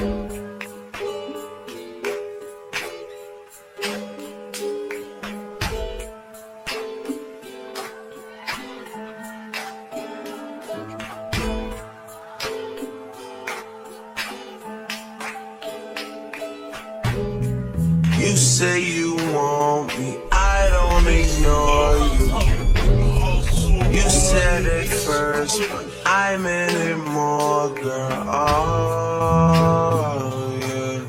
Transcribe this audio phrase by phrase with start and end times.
[0.00, 0.23] You
[18.36, 22.26] say you want me, I don't ignore you.
[23.92, 28.24] You said it first, but I meant it more, girl.
[28.26, 28.50] Oh,
[30.60, 31.00] yeah.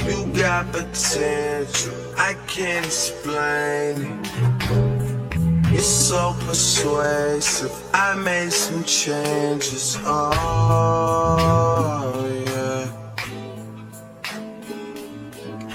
[0.07, 4.52] You got potential, I can't explain it.
[5.73, 7.73] You're so persuasive.
[7.95, 9.97] I made some changes.
[10.03, 11.33] Oh,
[12.45, 12.91] yeah.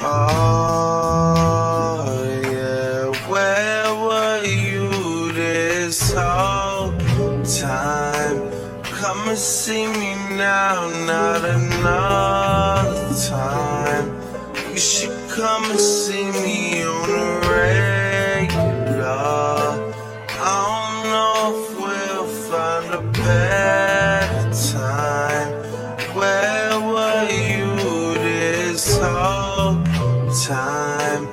[0.01, 0.15] Oh,
[2.45, 3.11] yeah.
[3.29, 6.93] Where were you this whole
[7.43, 8.39] time?
[8.85, 14.07] Come and see me now, not another time.
[14.71, 17.38] You should come and see me on the
[30.49, 31.29] time?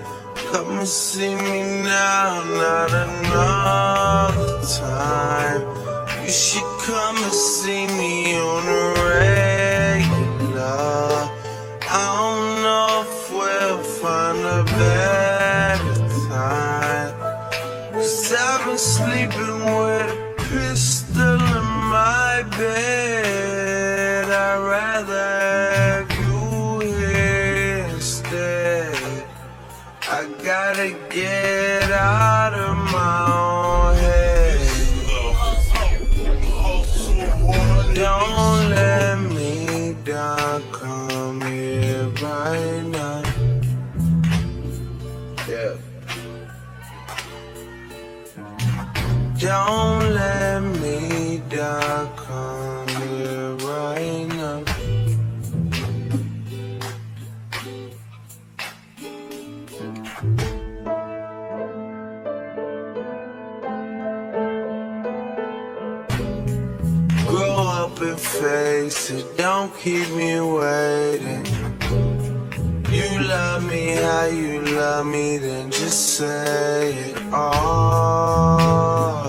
[0.51, 5.61] Come and see me now, not another time.
[6.21, 10.59] You should come and see me on a regular.
[11.87, 17.13] I don't know if we'll find a better time.
[17.93, 19.84] Cause I've been sleeping with
[49.45, 54.63] Don't let me down, come here right now.
[67.27, 71.45] Grow up and face it, don't keep me waiting.
[72.91, 77.17] You love me how you love me, then just say it.
[77.31, 79.24] Oh,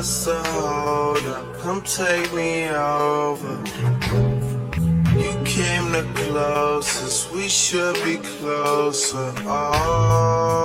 [0.00, 1.44] what's the hold up?
[1.60, 3.54] Come take me over.
[5.22, 9.30] You came the closest, we should be closer.
[9.44, 10.59] Oh,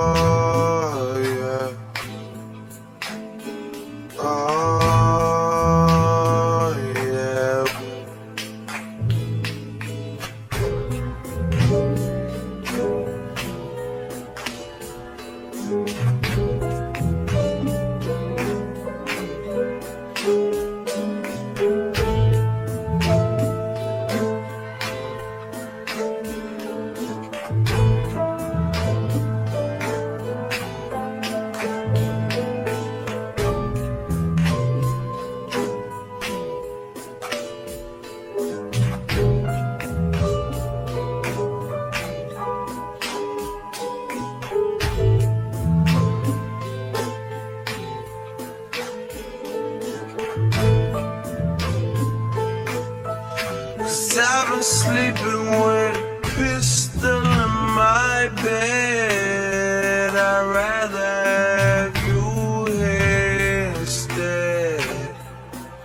[54.66, 60.10] sleeping with a pistol in my bed.
[60.10, 65.14] I'd rather have you here instead.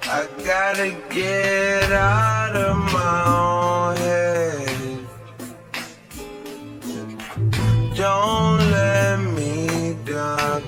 [0.04, 5.00] I gotta get out of my own head.
[7.95, 10.62] Don't let me down,